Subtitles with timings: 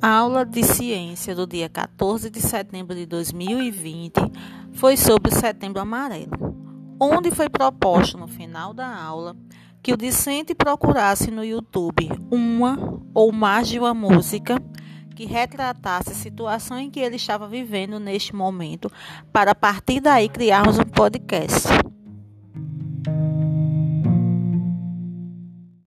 [0.00, 4.12] A aula de ciência do dia 14 de setembro de 2020
[4.74, 6.54] foi sobre o Setembro Amarelo,
[7.00, 9.36] onde foi proposto no final da aula
[9.82, 14.62] que o discente procurasse no YouTube uma ou mais de uma música
[15.16, 18.88] que retratasse a situação em que ele estava vivendo neste momento,
[19.32, 21.66] para a partir daí criarmos um podcast.